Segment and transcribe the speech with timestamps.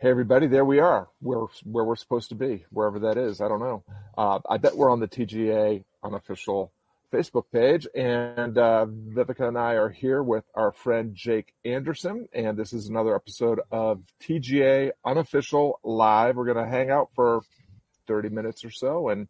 [0.00, 1.08] Hey everybody, there we are.
[1.18, 3.40] Where where we're supposed to be, wherever that is.
[3.40, 3.82] I don't know.
[4.16, 6.72] Uh, I bet we're on the TGA unofficial
[7.12, 12.56] Facebook page, and uh, Viveka and I are here with our friend Jake Anderson, and
[12.56, 16.36] this is another episode of TGA unofficial live.
[16.36, 17.40] We're going to hang out for
[18.06, 19.26] thirty minutes or so and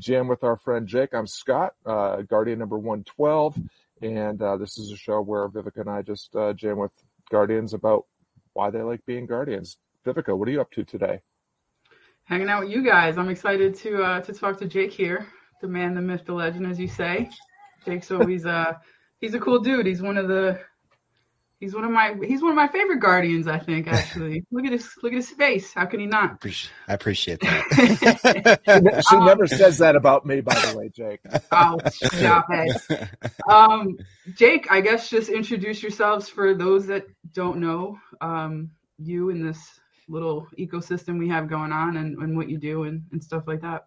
[0.00, 1.14] jam with our friend Jake.
[1.14, 3.56] I'm Scott, uh, Guardian number one twelve,
[4.02, 6.90] and uh, this is a show where Viveka and I just uh, jam with
[7.30, 8.06] Guardians about
[8.52, 9.76] why they like being Guardians
[10.08, 11.20] Vivica, what are you up to today?
[12.24, 13.18] Hanging out with you guys.
[13.18, 15.26] I'm excited to uh, to talk to Jake here,
[15.60, 17.30] the man, the myth, the legend, as you say.
[17.84, 18.74] Jake's always uh
[19.20, 19.86] he's a cool dude.
[19.86, 20.60] He's one of the
[21.60, 23.48] he's one of my he's one of my favorite guardians.
[23.48, 24.44] I think actually.
[24.50, 25.72] look at his look at his face.
[25.72, 26.42] How can he not?
[26.86, 28.60] I appreciate that.
[29.08, 31.20] she, um, never says that about me, by the way, Jake.
[31.50, 33.08] Oh, stop it.
[33.48, 33.96] Um,
[34.34, 39.80] Jake, I guess just introduce yourselves for those that don't know um, you in this
[40.08, 43.60] little ecosystem we have going on and, and what you do and, and stuff like
[43.60, 43.86] that.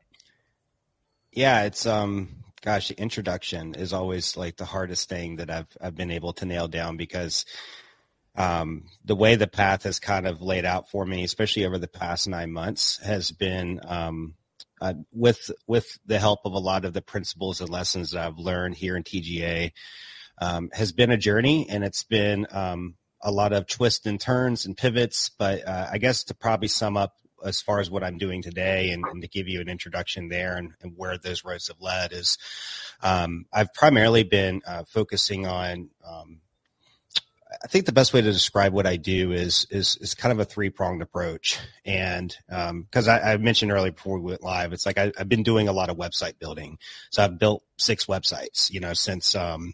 [1.31, 5.95] Yeah, it's um gosh, the introduction is always like the hardest thing that I've I've
[5.95, 7.45] been able to nail down because
[8.35, 11.87] um, the way the path has kind of laid out for me, especially over the
[11.87, 14.35] past nine months, has been um,
[14.79, 18.37] uh, with with the help of a lot of the principles and lessons that I've
[18.37, 19.71] learned here in TGA.
[20.37, 24.65] Um, has been a journey, and it's been um, a lot of twists and turns
[24.65, 25.29] and pivots.
[25.29, 28.91] But uh, I guess to probably sum up as far as what I'm doing today
[28.91, 32.13] and, and to give you an introduction there and, and, where those roads have led
[32.13, 32.37] is
[33.01, 35.89] um, I've primarily been uh, focusing on.
[36.07, 36.41] Um,
[37.63, 40.39] I think the best way to describe what I do is is is kind of
[40.39, 44.71] a three pronged approach, and because um, I, I, mentioned earlier before we went live,
[44.71, 46.77] it's like I, have been doing a lot of website building.
[47.09, 49.73] So I've built six websites, you know, since um,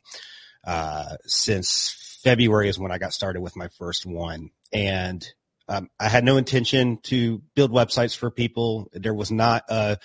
[0.65, 4.49] uh, since February is when I got started with my first one.
[4.73, 5.25] And
[5.69, 8.89] um, I had no intention to build websites for people.
[8.91, 9.97] There was not a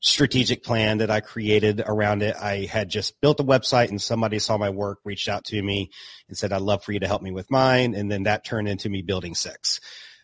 [0.00, 2.34] strategic plan that I created around it.
[2.34, 5.90] I had just built a website and somebody saw my work, reached out to me
[6.28, 7.94] and said, I'd love for you to help me with mine.
[7.94, 9.78] And then that turned into me building six,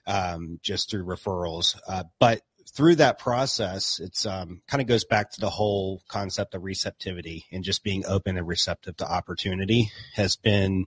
[0.06, 1.76] um, just through referrals.
[1.86, 2.40] Uh, but
[2.74, 7.44] through that process, it's um, kind of goes back to the whole concept of receptivity
[7.52, 10.86] and just being open and receptive to opportunity has been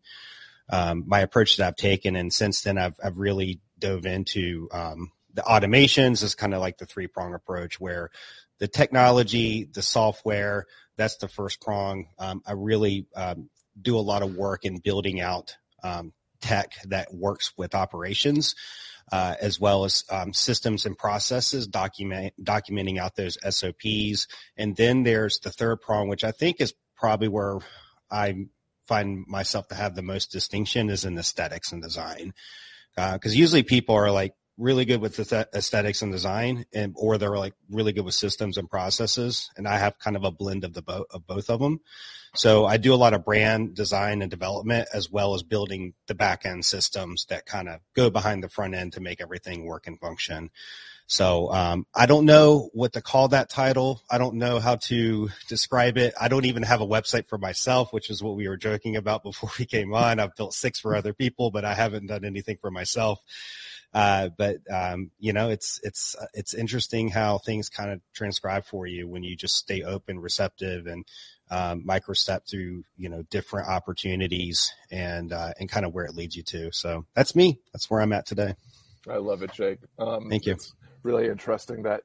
[0.69, 2.15] um, my approach that I've taken.
[2.15, 6.77] And since then, I've, I've really dove into um, the automations is kind of like
[6.77, 8.09] the three prong approach where
[8.59, 10.65] the technology, the software,
[10.97, 12.07] that's the first prong.
[12.17, 13.49] Um, I really um,
[13.79, 18.55] do a lot of work in building out um, tech that works with operations.
[19.11, 24.25] Uh, as well as um, systems and processes, document documenting out those SOPs,
[24.57, 27.59] and then there's the third prong, which I think is probably where
[28.09, 28.49] I'm
[28.87, 32.33] find myself to have the most distinction is in aesthetics and design.
[32.95, 37.37] Because uh, usually people are like really good with aesthetics and design, and or they're
[37.37, 39.49] like really good with systems and processes.
[39.57, 41.81] And I have kind of a blend of the bo- of both of them.
[42.35, 46.15] So I do a lot of brand design and development as well as building the
[46.15, 49.87] back end systems that kind of go behind the front end to make everything work
[49.87, 50.51] and function.
[51.07, 54.01] So um, I don't know what to call that title.
[54.09, 56.15] I don't know how to describe it.
[56.19, 59.23] I don't even have a website for myself, which is what we were joking about
[59.23, 60.19] before we came on.
[60.19, 63.19] I've built six for other people, but I haven't done anything for myself.
[63.93, 68.85] Uh, but um, you know, it's it's it's interesting how things kind of transcribe for
[68.85, 71.05] you when you just stay open, receptive, and
[71.49, 76.35] um, microstep through you know different opportunities and uh, and kind of where it leads
[76.35, 76.73] you to.
[76.73, 77.59] So that's me.
[77.71, 78.55] That's where I'm at today.
[79.07, 79.79] I love it, Jake.
[79.97, 80.57] Um, Thank you
[81.05, 82.01] really interesting that,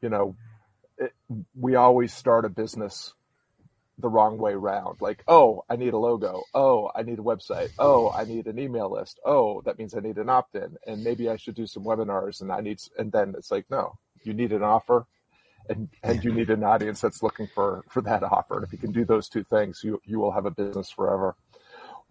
[0.00, 0.36] you know,
[0.98, 1.12] it,
[1.58, 3.14] we always start a business
[3.98, 5.00] the wrong way round.
[5.00, 6.42] Like, oh, I need a logo.
[6.54, 7.70] Oh, I need a website.
[7.78, 9.18] Oh, I need an email list.
[9.24, 10.76] Oh, that means I need an opt in.
[10.86, 13.98] And maybe I should do some webinars and I need, and then it's like, no,
[14.22, 15.06] you need an offer
[15.68, 18.56] and, and you need an audience that's looking for, for that offer.
[18.56, 21.36] And if you can do those two things, you, you will have a business forever.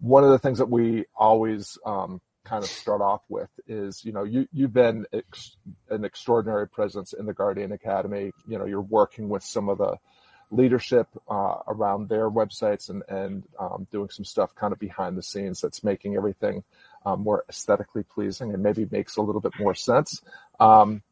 [0.00, 4.12] One of the things that we always um, kind of start off with is you
[4.12, 5.56] know you you've been ex-
[5.90, 8.32] an extraordinary presence in the Guardian Academy.
[8.46, 9.96] You know you're working with some of the
[10.50, 15.22] leadership uh, around their websites and and um, doing some stuff kind of behind the
[15.22, 16.62] scenes that's making everything
[17.06, 20.20] um, more aesthetically pleasing and maybe makes a little bit more sense.
[20.60, 21.02] Um,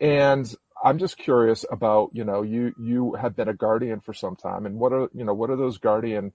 [0.00, 0.52] and
[0.82, 4.66] I'm just curious about you know you you have been a guardian for some time
[4.66, 6.32] and what are you know what are those guardian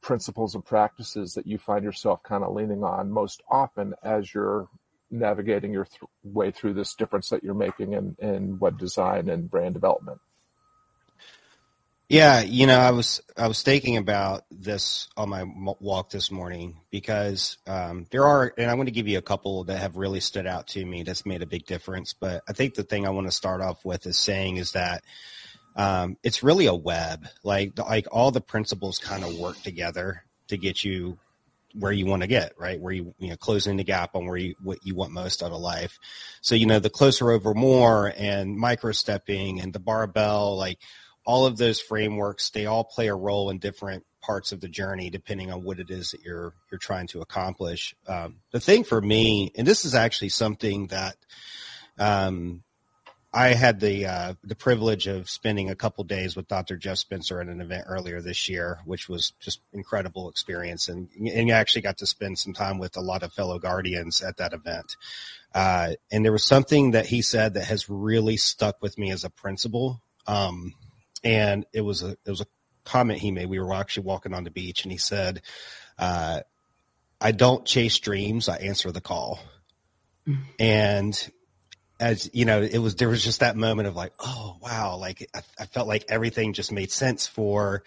[0.00, 4.68] principles and practices that you find yourself kind of leaning on most often as you're
[5.10, 9.50] navigating your th- way through this difference that you're making in, in web design and
[9.50, 10.20] brand development?
[12.08, 15.44] Yeah, you know, I was I was thinking about this on my
[15.78, 19.64] walk this morning because um, there are, and I'm going to give you a couple
[19.64, 21.02] that have really stood out to me.
[21.02, 22.14] That's made a big difference.
[22.14, 25.04] But I think the thing I want to start off with is saying is that
[25.78, 27.26] um, it's really a web.
[27.44, 31.18] Like like all the principles kind of work together to get you
[31.74, 32.80] where you want to get, right?
[32.80, 35.52] Where you you know closing the gap on where you what you want most out
[35.52, 35.98] of life.
[36.40, 40.80] So you know the closer over more and micro stepping and the barbell, like
[41.24, 45.10] all of those frameworks, they all play a role in different parts of the journey
[45.10, 47.94] depending on what it is that you're you're trying to accomplish.
[48.08, 51.14] Um, the thing for me, and this is actually something that
[52.00, 52.64] um,
[53.32, 56.76] I had the uh, the privilege of spending a couple days with Dr.
[56.76, 61.50] Jeff Spencer at an event earlier this year, which was just incredible experience, and and
[61.50, 64.96] actually got to spend some time with a lot of fellow guardians at that event.
[65.54, 69.24] Uh, and there was something that he said that has really stuck with me as
[69.24, 70.00] a principle.
[70.26, 70.74] Um,
[71.22, 72.46] and it was a it was a
[72.84, 73.46] comment he made.
[73.46, 75.42] We were actually walking on the beach, and he said,
[75.98, 76.40] uh,
[77.20, 79.38] "I don't chase dreams; I answer the call."
[80.26, 80.38] Mm.
[80.58, 81.30] And
[82.00, 85.28] as you know, it was there was just that moment of like, oh wow, like
[85.34, 87.82] I, I felt like everything just made sense for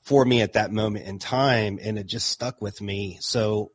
[0.00, 3.18] for me at that moment in time, and it just stuck with me.
[3.20, 3.72] So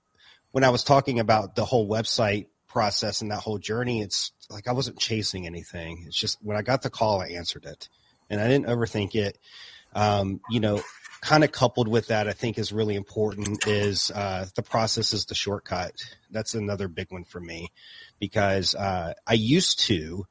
[0.52, 4.68] when I was talking about the whole website process and that whole journey, it's like
[4.68, 6.04] I wasn't chasing anything.
[6.08, 7.90] It's just when I got the call, I answered it
[8.30, 9.38] and I didn't overthink it.
[9.94, 10.82] Um, you know,
[11.22, 15.26] kind of coupled with that, I think is really important is uh, the process is
[15.26, 15.94] the shortcut.
[16.32, 17.72] That's another big one for me
[18.20, 20.26] because uh, I used to.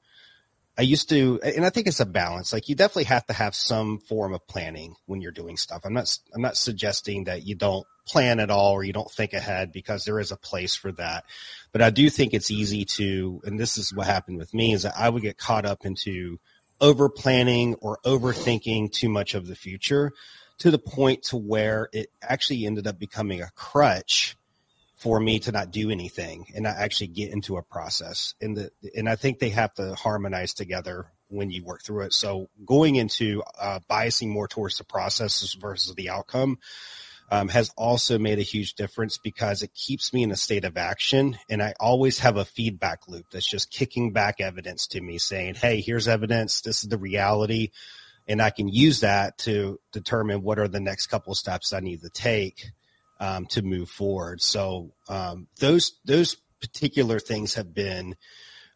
[0.76, 2.52] I used to, and I think it's a balance.
[2.52, 5.82] Like you definitely have to have some form of planning when you're doing stuff.
[5.84, 9.32] I'm not, I'm not suggesting that you don't plan at all or you don't think
[9.32, 11.24] ahead because there is a place for that.
[11.72, 14.84] But I do think it's easy to, and this is what happened with me is
[14.84, 16.38] that I would get caught up into
[16.80, 20.12] over planning or overthinking too much of the future
[20.58, 24.36] to the point to where it actually ended up becoming a crutch
[24.96, 28.34] for me to not do anything and not actually get into a process.
[28.40, 32.12] And the and I think they have to harmonize together when you work through it.
[32.12, 36.58] So going into uh, biasing more towards the processes versus the outcome
[37.30, 40.76] um, has also made a huge difference because it keeps me in a state of
[40.76, 41.38] action.
[41.48, 45.54] And I always have a feedback loop that's just kicking back evidence to me saying,
[45.54, 46.62] Hey, here's evidence.
[46.62, 47.70] This is the reality.
[48.28, 51.80] And I can use that to determine what are the next couple of steps I
[51.80, 52.66] need to take
[53.20, 54.42] um, to move forward.
[54.42, 58.16] So um, those those particular things have been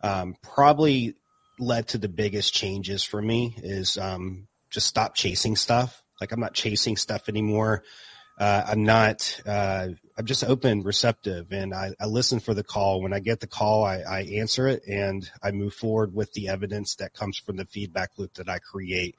[0.03, 1.17] um, probably
[1.59, 6.03] led to the biggest changes for me is um, just stop chasing stuff.
[6.21, 7.83] Like I'm not chasing stuff anymore
[8.39, 13.03] uh, I'm not, uh, I'm just open, receptive, and I, I, listen for the call.
[13.03, 16.49] When I get the call, I, I, answer it and I move forward with the
[16.49, 19.17] evidence that comes from the feedback loop that I create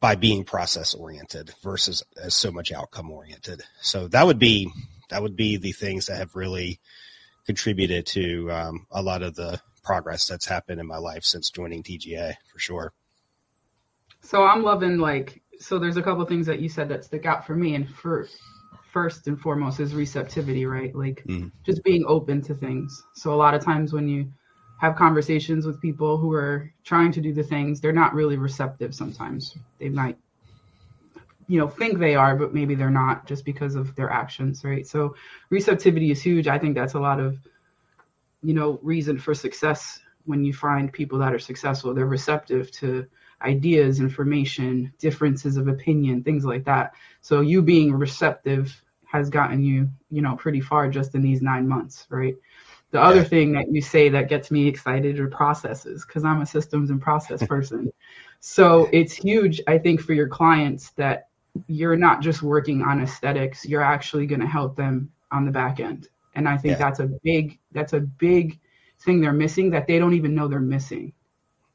[0.00, 3.62] by being process oriented versus as so much outcome oriented.
[3.82, 4.70] So that would be,
[5.10, 6.80] that would be the things that have really
[7.44, 11.82] contributed to um, a lot of the progress that's happened in my life since joining
[11.82, 12.92] TGA for sure.
[14.22, 17.46] So I'm loving like so there's a couple things that you said that stick out
[17.46, 18.26] for me and for
[18.92, 20.94] first and foremost is receptivity right?
[20.96, 21.52] Like mm.
[21.64, 23.04] just being open to things.
[23.14, 24.32] So a lot of times when you
[24.80, 28.94] have conversations with people who are trying to do the things they're not really receptive
[28.94, 29.56] sometimes.
[29.78, 30.16] They might
[31.46, 34.86] you know think they are but maybe they're not just because of their actions right?
[34.86, 35.14] So
[35.50, 36.48] receptivity is huge.
[36.48, 37.36] I think that's a lot of
[38.42, 41.92] you know reason for success when you find people that are successful.
[41.92, 43.06] They're receptive to
[43.42, 46.94] ideas, information, differences of opinion, things like that.
[47.20, 51.66] So you being receptive has gotten you, you know, pretty far just in these nine
[51.66, 52.34] months, right?
[52.92, 56.46] The other thing that you say that gets me excited are processes because I'm a
[56.46, 57.92] systems and process person.
[58.40, 61.28] so it's huge, I think, for your clients that
[61.66, 65.80] you're not just working on aesthetics, you're actually going to help them on the back
[65.80, 66.08] end.
[66.34, 66.78] And I think yeah.
[66.78, 68.58] that's a big that's a big
[69.00, 71.12] thing they're missing that they don't even know they're missing.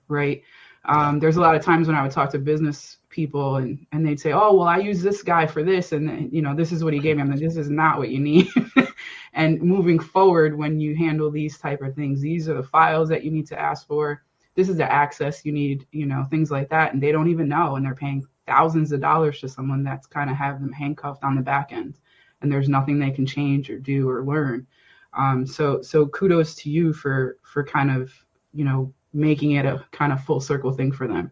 [0.07, 0.43] Right?
[0.87, 4.05] Um, there's a lot of times when I would talk to business people and, and
[4.05, 5.93] they'd say, oh, well, I use this guy for this.
[5.93, 7.23] And, you know, this is what he gave me.
[7.23, 8.49] I'm like, this is not what you need.
[9.33, 13.23] and moving forward, when you handle these type of things, these are the files that
[13.23, 14.23] you need to ask for.
[14.53, 16.93] This is the access you need, you know, things like that.
[16.93, 17.75] And they don't even know.
[17.75, 21.35] And they're paying thousands of dollars to someone that's kind of have them handcuffed on
[21.35, 21.97] the back end.
[22.41, 24.67] And there's nothing they can change or do or learn.
[25.13, 28.13] Um, so, so kudos to you for, for kind of,
[28.53, 31.31] you know, making it a kind of full circle thing for them.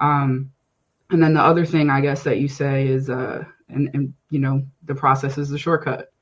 [0.00, 0.50] Um,
[1.10, 4.38] and then the other thing I guess that you say is, uh, and, and you
[4.38, 6.12] know, the process is the shortcut,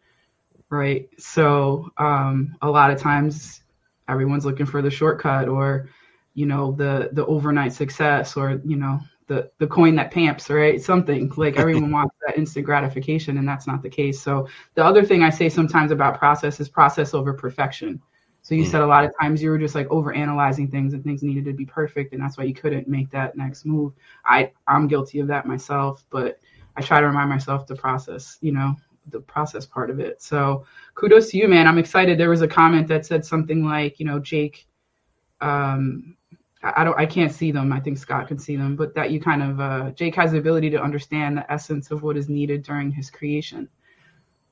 [0.68, 1.08] right?
[1.18, 3.62] So um, a lot of times
[4.08, 5.88] everyone's looking for the shortcut or,
[6.34, 10.80] you know, the the overnight success or you know the the coin that pamps, right?
[10.80, 14.20] Something like everyone wants that instant gratification, and that's not the case.
[14.20, 18.00] So the other thing I say sometimes about process is process over perfection.
[18.46, 18.70] So you mm.
[18.70, 21.44] said a lot of times you were just like over analyzing things and things needed
[21.46, 23.92] to be perfect, and that's why you couldn't make that next move.
[24.24, 26.38] I I'm guilty of that myself, but
[26.76, 28.76] I try to remind myself to process, you know,
[29.08, 30.22] the process part of it.
[30.22, 31.66] So kudos to you, man.
[31.66, 32.18] I'm excited.
[32.18, 34.68] There was a comment that said something like, you know, Jake,
[35.40, 36.16] um,
[36.62, 37.72] I don't, I can't see them.
[37.72, 40.38] I think Scott can see them, but that you kind of, uh, Jake has the
[40.38, 43.68] ability to understand the essence of what is needed during his creation.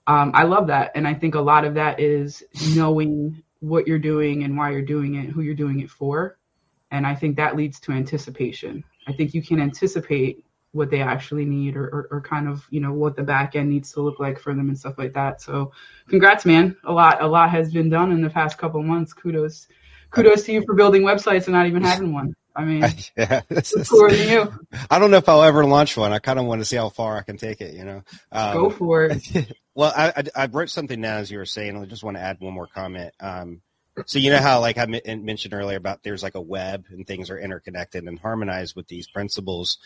[0.09, 2.43] Um, I love that, and I think a lot of that is
[2.75, 6.39] knowing what you're doing and why you're doing it, who you're doing it for.
[6.91, 8.85] And I think that leads to anticipation.
[9.07, 12.81] I think you can anticipate what they actually need or, or, or, kind of, you
[12.81, 15.41] know, what the back end needs to look like for them and stuff like that.
[15.41, 15.73] So
[16.09, 16.77] congrats, man.
[16.85, 19.13] A lot, a lot has been done in the past couple months.
[19.13, 19.69] Kudos,
[20.11, 22.35] kudos to you for building websites and not even having one.
[22.57, 22.83] I mean,
[23.17, 23.41] yeah,
[23.89, 24.59] cooler than you.
[24.91, 26.13] I don't know if I'll ever launch one.
[26.13, 28.03] I kind of want to see how far I can take it, you know?
[28.31, 29.53] Um, Go for it.
[29.77, 31.77] Well, I, I, I, wrote something down as you were saying.
[31.77, 33.13] I just want to add one more comment.
[33.19, 33.61] Um,
[34.07, 37.29] so you know how, like I mentioned earlier, about there's like a web and things
[37.29, 39.79] are interconnected and harmonized with these principles.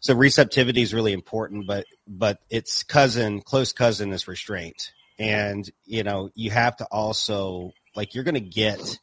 [0.00, 4.92] So receptivity is really important, but but its cousin, close cousin, is restraint.
[5.18, 8.98] And you know, you have to also like you're going to get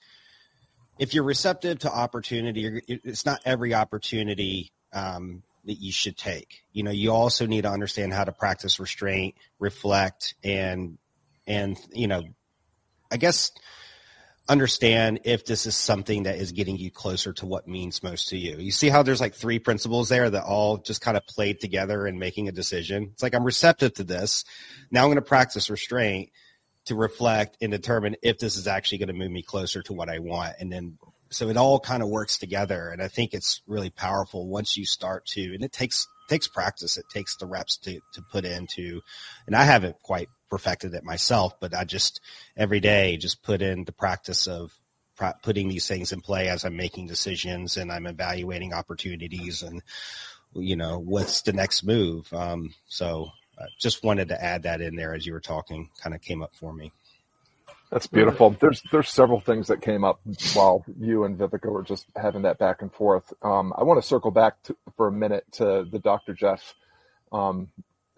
[1.00, 2.82] if you're receptive to opportunity.
[2.88, 6.64] It's not every opportunity um, that you should take.
[6.72, 10.98] You know, you also need to understand how to practice restraint, reflect, and
[11.46, 12.24] and you know,
[13.12, 13.52] I guess
[14.50, 18.38] understand if this is something that is getting you closer to what means most to
[18.38, 18.58] you.
[18.58, 22.08] You see how there's like three principles there that all just kind of played together
[22.08, 23.10] in making a decision.
[23.12, 24.46] It's like I'm receptive to this.
[24.90, 26.32] Now I'm going to practice restraint
[26.88, 30.10] to reflect and determine if this is actually going to move me closer to what
[30.10, 30.56] I want.
[30.60, 30.98] And then
[31.30, 34.86] so it all kind of works together and i think it's really powerful once you
[34.86, 39.02] start to and it takes takes practice it takes the reps to to put into
[39.46, 42.22] and i haven't quite perfected it myself but i just
[42.56, 44.72] every day just put in the practice of
[45.42, 49.82] putting these things in play as i'm making decisions and i'm evaluating opportunities and
[50.54, 53.30] you know what's the next move um, so
[53.60, 56.42] I just wanted to add that in there as you were talking kind of came
[56.42, 56.92] up for me
[57.92, 58.50] that's beautiful.
[58.60, 60.20] There's there's several things that came up
[60.54, 63.32] while you and Vivica were just having that back and forth.
[63.42, 66.34] Um, I want to circle back to, for a minute to the Dr.
[66.34, 66.76] Jeff
[67.32, 67.70] um,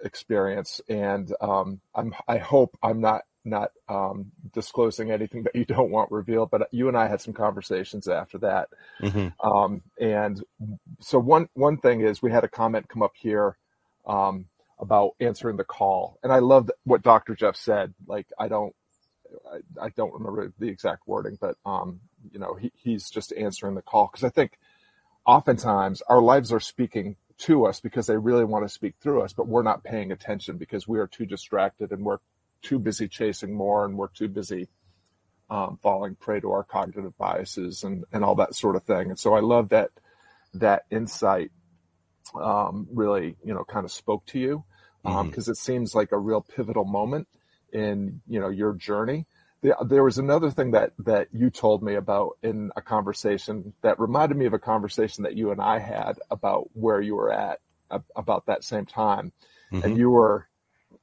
[0.04, 5.92] experience, and um, I'm I hope I'm not not um, disclosing anything that you don't
[5.92, 6.50] want revealed.
[6.50, 8.70] But you and I had some conversations after that,
[9.04, 9.48] mm-hmm.
[9.48, 10.44] Um, and
[11.00, 13.56] so one one thing is we had a comment come up here
[14.08, 14.46] um,
[14.80, 17.36] about answering the call, and I love what Dr.
[17.36, 17.94] Jeff said.
[18.08, 18.74] Like I don't
[19.52, 22.00] I, I, don't remember the exact wording, but um,
[22.32, 24.58] you know, he, he's just answering the call because I think
[25.26, 29.34] oftentimes our lives are speaking to us because they really want to speak through us,
[29.34, 32.20] but we're not paying attention because we are too distracted and we're
[32.62, 34.68] too busy chasing more and we're too busy
[35.50, 39.10] um, falling prey to our cognitive biases and, and all that sort of thing.
[39.10, 39.92] And so I love that
[40.56, 41.52] that insight
[42.36, 44.64] um, really, you know, kind of spoke to you
[45.04, 45.52] because um, mm-hmm.
[45.52, 47.28] it seems like a real pivotal moment
[47.72, 49.26] in you know your journey.
[49.86, 54.38] there was another thing that that you told me about in a conversation that reminded
[54.38, 57.60] me of a conversation that you and I had about where you were at
[58.16, 59.32] about that same time,
[59.72, 59.86] mm-hmm.
[59.86, 60.48] and you were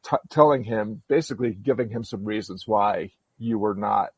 [0.02, 4.10] t- telling him basically giving him some reasons why you were not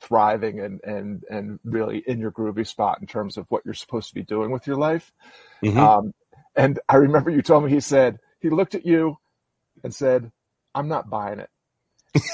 [0.00, 4.08] thriving and and and really in your groovy spot in terms of what you're supposed
[4.08, 5.12] to be doing with your life.
[5.62, 5.78] Mm-hmm.
[5.78, 6.14] Um,
[6.56, 9.16] and I remember you told me he said he looked at you
[9.82, 10.30] and said,
[10.74, 11.48] I'm not buying it.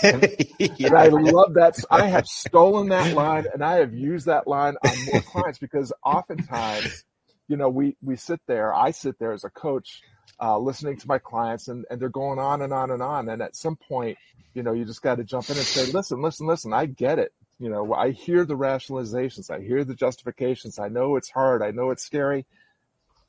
[0.03, 0.23] And,
[0.59, 0.89] yeah.
[0.89, 1.79] and, I love that.
[1.89, 5.93] I have stolen that line and I have used that line on more clients because
[6.05, 7.05] oftentimes,
[7.47, 10.03] you know, we, we sit there, I sit there as a coach,
[10.43, 13.29] uh, listening to my clients and, and they're going on and on and on.
[13.29, 14.19] And at some point,
[14.53, 17.21] you know, you just got to jump in and say, listen, listen, listen, I get
[17.21, 17.33] it.
[17.61, 19.49] You know, I hear the rationalizations.
[19.49, 20.81] I hear the justifications.
[20.81, 21.63] I know it's hard.
[21.63, 22.47] I know it's scary.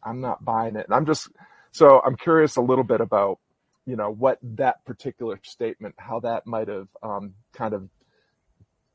[0.03, 0.87] I'm not buying it.
[0.87, 1.29] And I'm just,
[1.71, 3.39] so I'm curious a little bit about
[3.85, 7.89] you know what that particular statement how that might have um, kind of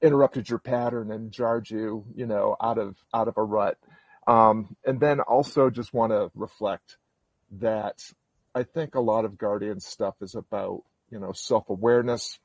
[0.00, 3.78] interrupted your pattern and jarred you you know out of out of a rut.
[4.26, 6.96] Um, and then also just want to reflect
[7.60, 8.02] that
[8.54, 12.40] i think a lot of guardian stuff is about you know self-awareness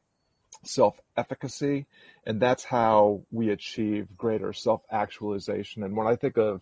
[0.63, 1.87] self-efficacy
[2.25, 5.83] and that's how we achieve greater self-actualization.
[5.83, 6.61] And when i think of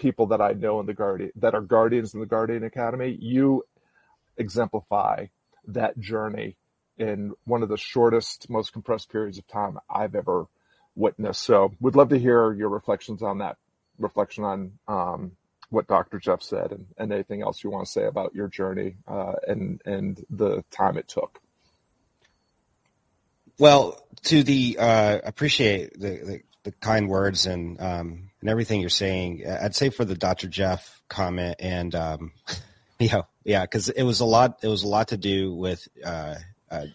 [0.00, 3.62] people that i know in the guardian that are guardians in the guardian academy you
[4.36, 5.26] exemplify
[5.66, 6.56] that journey
[6.98, 10.46] in one of the shortest, most compressed periods of time I've ever
[10.94, 11.42] witnessed.
[11.42, 13.56] So, we'd love to hear your reflections on that
[13.98, 15.32] reflection on um,
[15.70, 16.18] what Dr.
[16.18, 19.80] Jeff said and, and anything else you want to say about your journey uh, and
[19.84, 21.40] and the time it took.
[23.58, 28.90] Well, to the uh, appreciate the, the, the kind words and um, and everything you're
[28.90, 29.44] saying.
[29.46, 30.48] I'd say for the Dr.
[30.48, 32.32] Jeff comment and um,
[32.98, 34.60] yeah, yeah, because it was a lot.
[34.62, 35.86] It was a lot to do with.
[36.04, 36.36] Uh,
[36.70, 36.86] uh,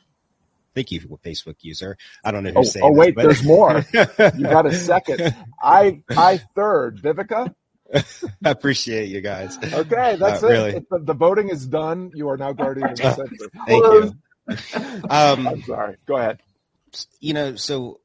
[0.73, 1.97] thank you, Facebook user.
[2.23, 2.85] I don't know who's oh, saying.
[2.85, 3.85] Oh wait, this, there's more.
[3.93, 5.35] you got a second.
[5.61, 7.01] I I third.
[7.01, 7.53] Vivica.
[7.93, 9.57] I appreciate you guys.
[9.61, 10.51] Okay, that's Uh, it.
[10.51, 10.85] really.
[10.89, 12.11] The, the voting is done.
[12.15, 13.37] You are now guardian of the century.
[13.67, 14.13] Thank you.
[15.09, 15.95] Um, I'm sorry.
[16.07, 16.39] Go ahead.
[17.19, 17.99] you know, so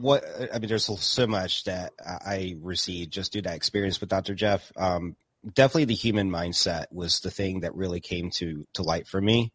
[0.00, 0.24] what?
[0.52, 4.34] I mean, there's so much that I received just due to that experience with Dr.
[4.34, 4.70] Jeff.
[4.76, 5.16] Um,
[5.54, 9.52] definitely, the human mindset was the thing that really came to to light for me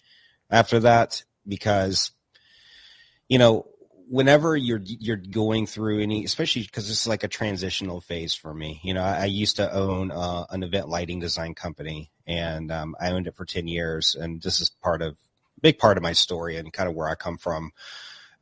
[0.50, 2.12] after that because
[3.28, 3.66] you know
[4.08, 8.54] whenever you're you're going through any especially because this is like a transitional phase for
[8.54, 12.72] me you know i, I used to own uh, an event lighting design company and
[12.72, 15.18] um, i owned it for 10 years and this is part of
[15.62, 17.72] big part of my story and kind of where i come from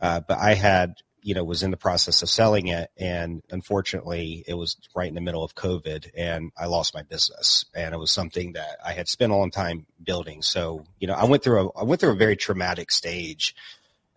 [0.01, 4.44] uh, but i had you know was in the process of selling it and unfortunately
[4.48, 7.98] it was right in the middle of covid and i lost my business and it
[7.98, 10.42] was something that i had spent a long time building.
[10.42, 13.56] So you know i went through a i went through a very traumatic stage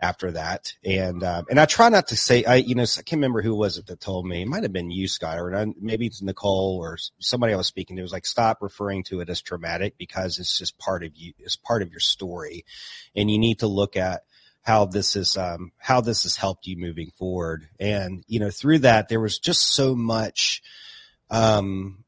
[0.01, 3.13] after that and um, and i try not to say i you know i can't
[3.13, 4.43] remember who was it that told me.
[4.43, 7.97] It might have been you scott or maybe it's nicole or somebody i was speaking
[7.97, 8.03] to.
[8.03, 11.57] Was like stop referring to it as traumatic because it's just part of you it's
[11.57, 12.65] part of your story
[13.15, 14.23] and you need to look at
[14.65, 17.69] how this is um, how this has helped you moving forward.
[17.79, 20.63] And you know through that there was just so much
[21.31, 22.05] um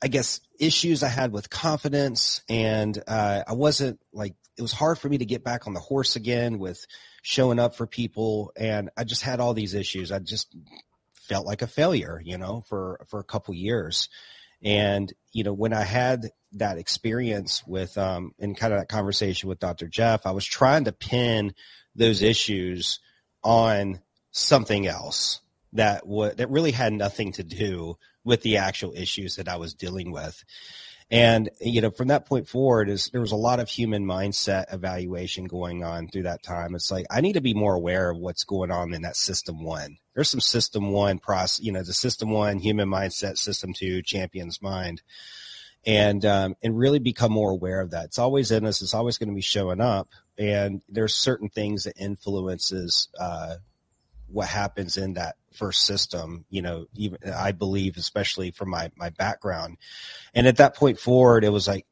[0.00, 2.42] i guess issues i had with confidence.
[2.48, 5.80] And uh, i wasn't like it was hard for me to get back on the
[5.80, 6.84] horse again with
[7.22, 8.52] showing up for people.
[8.56, 10.10] And i just had all these issues.
[10.10, 10.54] I just
[11.14, 14.08] felt like a failure you know for for a couple years.
[14.60, 19.48] And you know when i had that experience with um in kind of that conversation
[19.48, 21.52] with dr jeff i was trying to pin
[21.94, 23.00] those issues
[23.42, 24.00] on
[24.30, 25.40] something else
[25.72, 29.74] that would that really had nothing to do with the actual issues that i was
[29.74, 30.44] dealing with.
[31.10, 34.72] And you know from that point forward is there was a lot of human mindset
[34.72, 36.74] evaluation going on through that time.
[36.74, 39.64] It's like i need to be more aware of what's going on in that system
[39.64, 39.96] one.
[40.14, 44.60] There's some system one process you know the system one human mindset system two champions
[44.60, 45.02] mind
[45.88, 48.06] and um, and really become more aware of that.
[48.06, 48.82] It's always in us.
[48.82, 53.56] It's always going to be showing up and there's certain things that influences uh,
[54.28, 59.10] what happens in that first system you know even i believe especially from my my
[59.10, 59.76] background.
[60.34, 61.86] And at that point forward it was like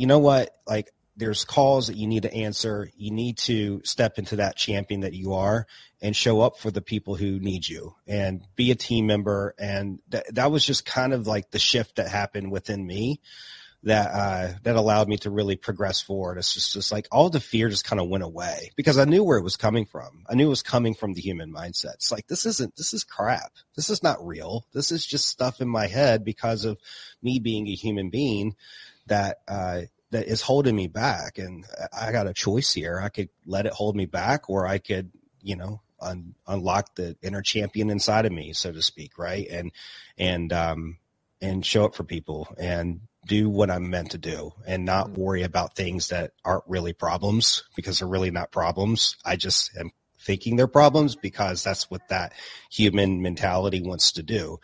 [0.00, 0.50] you know what?
[0.66, 5.02] Like there's calls that you need to answer you need to step into that champion
[5.02, 5.66] that you are
[6.00, 10.00] and show up for the people who need you and be a team member and
[10.08, 13.20] that that was just kind of like the shift that happened within me
[13.82, 16.36] that uh, that allowed me to really progress forward.
[16.36, 19.24] It's just, just like all the fear just kind of went away because I knew
[19.24, 20.24] where it was coming from.
[20.28, 21.94] I knew it was coming from the human mindset.
[21.94, 23.52] It's like this isn't this is crap.
[23.76, 24.66] This is not real.
[24.74, 26.78] This is just stuff in my head because of
[27.22, 28.54] me being a human being
[29.06, 31.38] that uh, that is holding me back.
[31.38, 33.00] And I got a choice here.
[33.02, 35.10] I could let it hold me back, or I could,
[35.42, 39.46] you know, un- unlock the inner champion inside of me, so to speak, right?
[39.48, 39.72] And
[40.18, 40.98] and um
[41.40, 45.42] and show up for people and do what I'm meant to do and not worry
[45.42, 49.16] about things that aren't really problems because they're really not problems.
[49.24, 52.32] I just am thinking they're problems because that's what that
[52.70, 54.58] human mentality wants to do.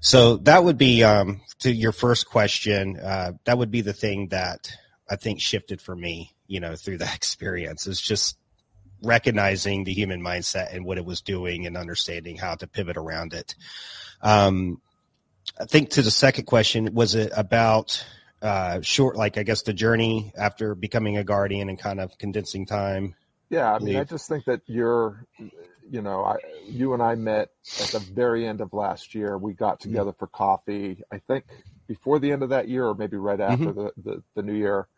[0.00, 2.98] So that would be um, to your first question.
[2.98, 4.70] Uh, that would be the thing that
[5.08, 8.36] I think shifted for me, you know, through that experience is just
[9.02, 13.34] recognizing the human mindset and what it was doing and understanding how to pivot around
[13.34, 13.54] it.
[14.22, 14.80] Um,
[15.60, 18.04] I think to the second question, was it about
[18.42, 22.66] uh, short, like I guess the journey after becoming a guardian and kind of condensing
[22.66, 23.14] time?
[23.48, 25.24] Yeah, I mean, I just think that you're,
[25.88, 29.38] you know, I, you and I met at the very end of last year.
[29.38, 31.02] We got together for coffee.
[31.12, 31.44] I think
[31.86, 34.88] before the end of that year, or maybe right after the, the the new year.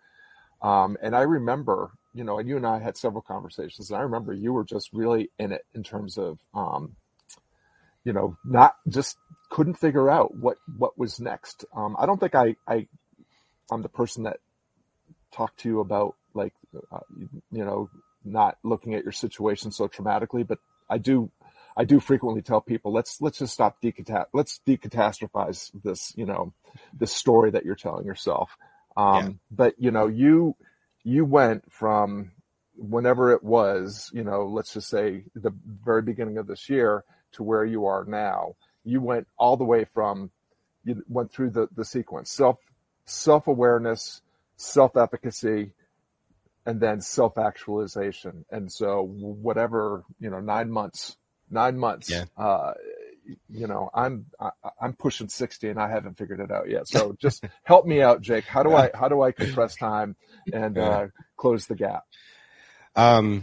[0.61, 4.03] Um, and I remember, you know, and you and I had several conversations, and I
[4.03, 6.97] remember you were just really in it in terms of, um,
[8.05, 9.16] you know, not just
[9.51, 11.64] couldn't figure out what what was next.
[11.75, 12.88] Um, I don't think I I
[13.71, 14.38] I'm the person that
[15.33, 16.55] talked to you about like
[16.90, 17.01] uh,
[17.53, 17.90] you know
[18.25, 21.31] not looking at your situation so traumatically, but I do
[21.77, 26.53] I do frequently tell people let's let's just stop decata- let's decatastrophize this you know
[26.92, 28.57] this story that you're telling yourself.
[28.98, 29.32] Um, Yeah.
[29.50, 30.56] But you know you
[31.04, 32.32] you went from
[32.76, 35.52] whenever it was you know let's just say the
[35.84, 38.56] very beginning of this year to where you are now.
[38.84, 40.30] You went all the way from
[40.84, 42.58] you went through the, the sequence self
[43.04, 44.20] self awareness,
[44.56, 45.72] self efficacy,
[46.66, 48.44] and then self actualization.
[48.50, 51.16] And so, whatever you know, nine months,
[51.50, 52.11] nine months.
[52.11, 52.24] Yeah.
[52.37, 52.74] Uh,
[53.49, 56.88] you know, I'm I, I'm pushing sixty and I haven't figured it out yet.
[56.88, 58.45] So just help me out, Jake.
[58.45, 60.17] How do I how do I compress time
[60.53, 62.05] and uh, close the gap?
[62.97, 63.43] Um,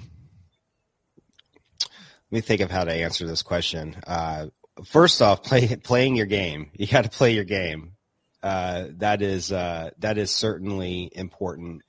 [1.82, 1.90] let
[2.32, 3.96] me think of how to answer this question.
[4.06, 4.48] Uh,
[4.84, 6.72] first off, play, playing your game.
[6.74, 7.94] You got to play your game.
[8.42, 11.82] Uh, that is uh, that is certainly important.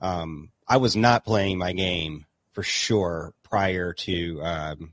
[0.00, 4.92] Um, I was not playing my game for sure prior to um,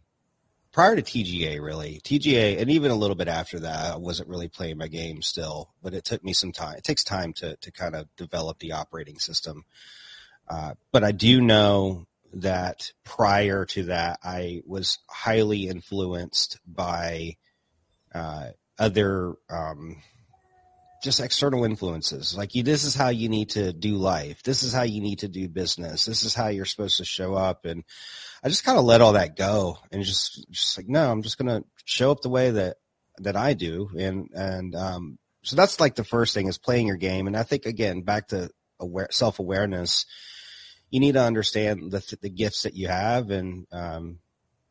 [0.72, 1.62] prior to TGA.
[1.62, 5.22] Really, TGA, and even a little bit after that, I wasn't really playing my game
[5.22, 5.74] still.
[5.82, 6.78] But it took me some time.
[6.78, 9.66] It takes time to to kind of develop the operating system.
[10.50, 17.38] Uh, but I do know that prior to that, I was highly influenced by
[18.14, 19.98] uh, other um,
[21.02, 22.36] just external influences.
[22.38, 24.44] Like, you, this is how you need to do life.
[24.44, 26.06] This is how you need to do business.
[26.06, 27.66] This is how you're supposed to show up.
[27.66, 27.84] And
[28.44, 31.38] I just kind of let all that go and just, just like, no, I'm just
[31.38, 32.78] going to show up the way that,
[33.18, 33.90] that I do.
[33.98, 37.26] And, and, um, so that's like the first thing is playing your game.
[37.26, 40.06] And I think again, back to aware, self awareness,
[40.92, 44.20] you need to understand the, the gifts that you have and, um,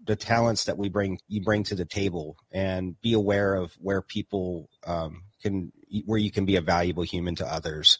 [0.06, 4.00] the talents that we bring you bring to the table and be aware of where
[4.00, 5.72] people um, can
[6.04, 7.98] where you can be a valuable human to others.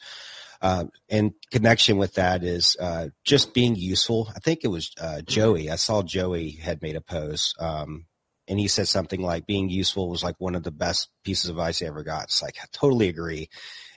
[0.63, 4.31] Uh, and connection with that is uh, just being useful.
[4.35, 5.71] I think it was uh, joey.
[5.71, 8.05] I saw joey had made a post um,
[8.51, 11.57] and he said something like being useful was like one of the best pieces of
[11.57, 12.25] advice i ever got.
[12.25, 13.49] It's like i totally agree.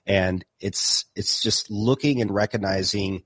[0.06, 3.24] And it's it's just looking and recognizing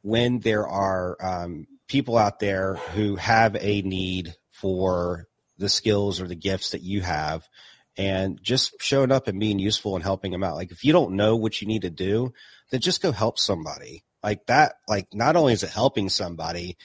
[0.00, 6.26] when there are um, people out there who have a need for the skills or
[6.26, 7.46] the gifts that you have
[7.96, 10.56] and just showing up and being useful and helping them out.
[10.56, 12.32] Like if you don't know what you need to do,
[12.70, 14.04] then just go help somebody.
[14.22, 16.76] Like that, like not only is it helping somebody,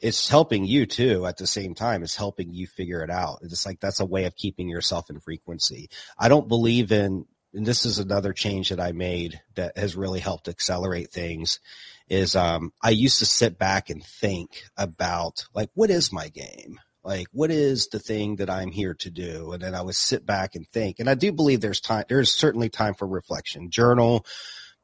[0.00, 2.02] it's helping you too at the same time.
[2.02, 3.38] It's helping you figure it out.
[3.42, 5.88] It's like that's a way of keeping yourself in frequency.
[6.18, 10.18] I don't believe in and this is another change that I made that has really
[10.18, 11.60] helped accelerate things
[12.08, 16.80] is um, I used to sit back and think about like what is my game?
[17.04, 19.52] Like what is the thing that I'm here to do?
[19.52, 21.00] And then I would sit back and think.
[21.00, 24.24] And I do believe there's time there's certainly time for reflection, journal,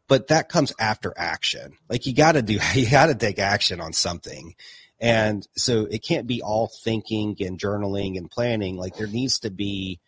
[0.09, 1.73] but that comes after action.
[1.89, 4.55] Like you got to do you got to take action on something.
[5.03, 8.77] And so it can't be all thinking and journaling and planning.
[8.77, 10.01] Like there needs to be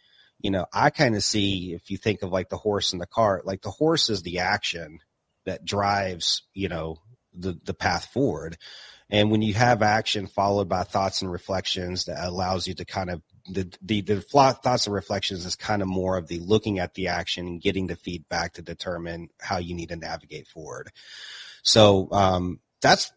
[0.42, 3.07] you know, I kind of see if you think of like the horse and the
[3.07, 4.98] cart, like the horse is the action
[5.46, 6.96] that drives, you know,
[7.33, 8.59] the the path forward.
[9.12, 13.11] And when you have action followed by thoughts and reflections, that allows you to kind
[13.11, 16.94] of the the, the thoughts and reflections is kind of more of the looking at
[16.94, 20.90] the action and getting the feedback to determine how you need to navigate forward.
[21.62, 23.12] So um, that's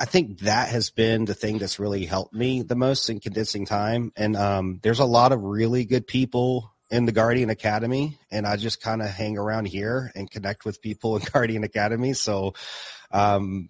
[0.00, 3.64] I think that has been the thing that's really helped me the most in condensing
[3.66, 4.12] time.
[4.16, 8.56] And um, there's a lot of really good people in the Guardian Academy, and I
[8.56, 12.12] just kind of hang around here and connect with people in Guardian Academy.
[12.12, 12.54] So
[13.10, 13.68] um,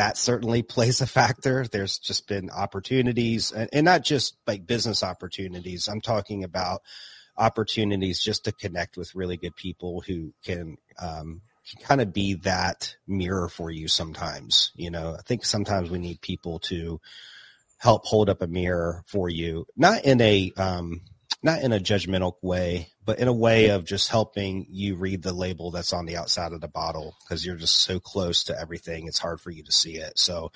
[0.00, 1.66] that certainly plays a factor.
[1.70, 5.88] There's just been opportunities, and, and not just like business opportunities.
[5.88, 6.80] I'm talking about
[7.36, 11.42] opportunities just to connect with really good people who can um,
[11.82, 14.72] kind of be that mirror for you sometimes.
[14.74, 16.98] You know, I think sometimes we need people to
[17.76, 21.02] help hold up a mirror for you, not in a um,
[21.42, 25.32] not in a judgmental way, but in a way of just helping you read the
[25.32, 29.06] label that's on the outside of the bottle because you're just so close to everything.
[29.06, 30.18] It's hard for you to see it.
[30.18, 30.52] So,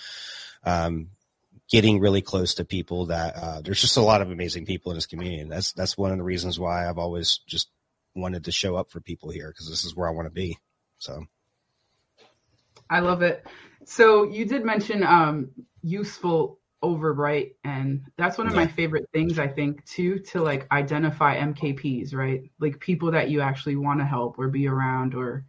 [0.65, 1.09] um,
[1.71, 4.97] getting really close to people that uh, there's just a lot of amazing people in
[4.97, 5.41] this community.
[5.41, 7.71] And that's that's one of the reasons why I've always just
[8.15, 10.59] wanted to show up for people here because this is where I want to be.
[10.99, 11.25] So
[12.91, 13.45] I love it.
[13.87, 15.51] So you did mention um,
[15.83, 18.61] useful over right, and that's one of yeah.
[18.61, 22.51] my favorite things I think too to like identify MKPs, right?
[22.61, 25.45] Like people that you actually want to help or be around or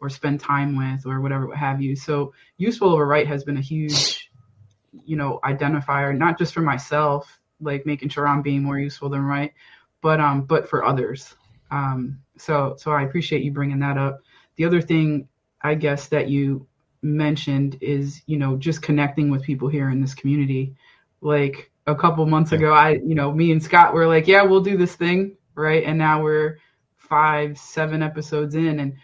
[0.00, 1.96] or spend time with or whatever what have you.
[1.96, 4.30] So useful over right has been a huge,
[5.04, 9.22] you know, identifier not just for myself, like making sure I'm being more useful than
[9.22, 9.52] right,
[10.00, 11.34] but um, but for others.
[11.70, 14.20] Um, so so I appreciate you bringing that up.
[14.56, 15.28] The other thing,
[15.60, 16.66] I guess, that you
[17.06, 20.74] mentioned is, you know, just connecting with people here in this community.
[21.20, 24.60] Like a couple months ago, I, you know, me and Scott were like, yeah, we'll
[24.60, 25.36] do this thing.
[25.54, 25.84] Right.
[25.84, 26.58] And now we're
[26.96, 28.94] five, seven episodes in and,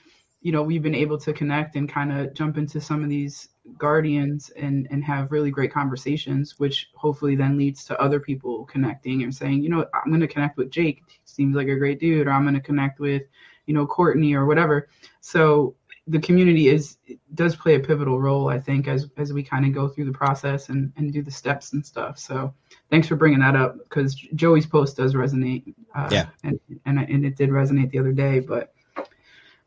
[0.42, 3.48] you know, we've been able to connect and kind of jump into some of these
[3.78, 9.22] guardians and and have really great conversations which hopefully then leads to other people connecting
[9.22, 12.00] and saying you know i'm going to connect with jake he seems like a great
[12.00, 13.22] dude or i'm going to connect with
[13.66, 14.88] you know courtney or whatever
[15.20, 15.76] so
[16.08, 16.96] the community is
[17.34, 20.12] does play a pivotal role i think as as we kind of go through the
[20.12, 22.52] process and and do the steps and stuff so
[22.90, 27.24] thanks for bringing that up because joey's post does resonate uh, yeah and, and and
[27.24, 28.74] it did resonate the other day but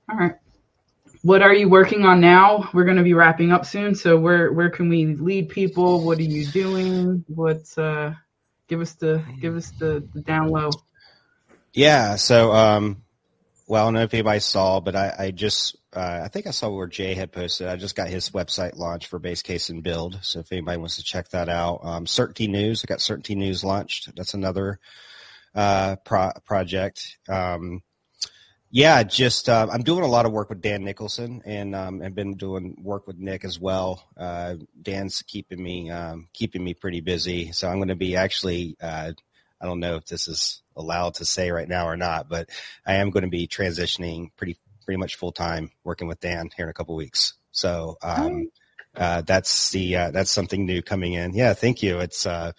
[0.09, 0.35] all right
[1.25, 2.69] what are you working on now?
[2.71, 3.95] We're going to be wrapping up soon.
[3.95, 6.05] So where where can we lead people?
[6.05, 7.25] What are you doing?
[7.27, 8.13] What's uh
[8.67, 10.69] give us the give us the, the down low.
[11.73, 12.17] Yeah.
[12.17, 13.04] So um
[13.67, 16.51] well, I don't know if anybody saw, but I, I just uh, I think I
[16.51, 17.67] saw where Jay had posted.
[17.67, 20.19] I just got his website launched for Base Case and Build.
[20.21, 22.83] So if anybody wants to check that out, um, Certainty News.
[22.83, 24.15] I got Certainty News launched.
[24.15, 24.79] That's another
[25.55, 27.17] uh, pro- project.
[27.27, 27.81] Um,
[28.69, 32.13] yeah, just uh, I'm doing a lot of work with Dan Nicholson, and um, I've
[32.13, 34.03] been doing work with Nick as well.
[34.17, 38.75] Uh, Dan's keeping me um, keeping me pretty busy, so I'm going to be actually.
[39.61, 42.49] I don't know if this is allowed to say right now or not, but
[42.85, 46.65] I am going to be transitioning pretty pretty much full time working with Dan here
[46.65, 47.33] in a couple weeks.
[47.51, 48.49] So um,
[48.95, 51.33] uh, that's the uh, that's something new coming in.
[51.33, 51.99] Yeah, thank you.
[51.99, 52.51] It's uh,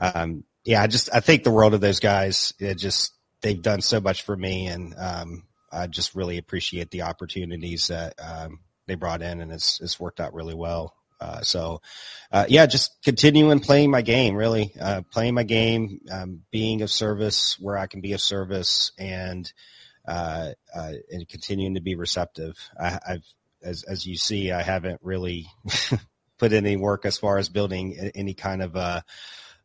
[0.00, 2.52] um, yeah, I just I think the world of those guys.
[2.58, 7.02] It just they've done so much for me, and um, I just really appreciate the
[7.02, 10.94] opportunities that um, they brought in, and it's it's worked out really well.
[11.22, 11.80] Uh, so,
[12.32, 16.90] uh, yeah, just continuing playing my game, really uh, playing my game, um, being of
[16.90, 19.50] service where I can be of service, and
[20.06, 22.56] uh, uh, and continuing to be receptive.
[22.78, 23.22] I, have
[23.62, 25.46] as as you see, I haven't really
[26.38, 29.02] put any work as far as building any kind of uh,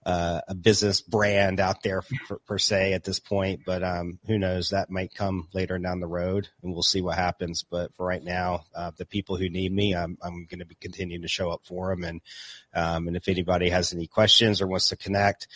[0.07, 4.39] uh, a business brand out there for, per se at this point, but um, who
[4.39, 4.69] knows?
[4.69, 7.63] That might come later down the road, and we'll see what happens.
[7.63, 10.75] But for right now, uh, the people who need me, I'm, I'm going to be
[10.75, 12.05] continuing to show up for them.
[12.05, 12.21] And
[12.73, 15.49] um, and if anybody has any questions or wants to connect,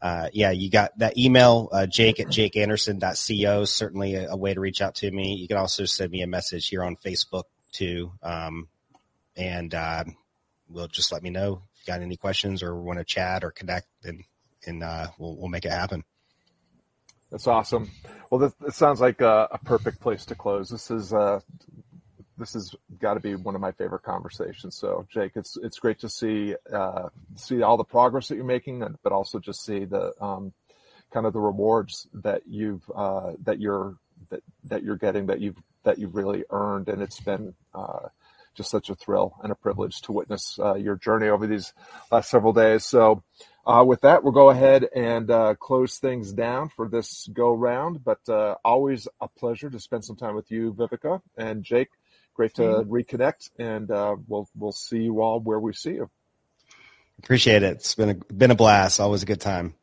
[0.00, 3.66] uh, yeah, you got that email, uh, jake at jakeanderson.co.
[3.66, 5.34] Certainly a, a, way to reach out to me.
[5.34, 8.12] You can also send me a message here on Facebook too.
[8.22, 8.68] Um,
[9.36, 9.74] and
[10.68, 13.50] will just let me know if you got any questions or want to chat or
[13.50, 14.24] connect, and
[14.66, 16.04] and uh, we'll we'll make it happen.
[17.30, 17.90] That's awesome.
[18.30, 20.70] Well, this, this sounds like a, a, perfect place to close.
[20.70, 21.40] This is uh,
[22.38, 24.76] this has got to be one of my favorite conversations.
[24.76, 28.82] So, Jake, it's it's great to see uh, see all the progress that you're making,
[29.02, 30.52] but also just see the um,
[31.12, 33.96] kind of the rewards that you've uh, that you're
[34.30, 38.08] that, that you're getting that you've that you've really earned, and it's been uh,
[38.58, 41.72] just such a thrill and a privilege to witness uh, your journey over these
[42.12, 42.84] last several days.
[42.84, 43.22] So,
[43.66, 48.02] uh, with that, we'll go ahead and uh, close things down for this go round.
[48.04, 51.88] But uh, always a pleasure to spend some time with you, Vivica and Jake.
[52.34, 52.92] Great to mm-hmm.
[52.92, 56.10] reconnect, and uh, we'll we'll see you all where we see you.
[57.18, 57.76] Appreciate it.
[57.76, 59.00] It's been a been a blast.
[59.00, 59.74] Always a good time.